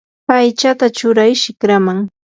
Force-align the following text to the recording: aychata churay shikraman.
aychata 0.35 0.85
churay 0.97 1.31
shikraman. 1.41 1.99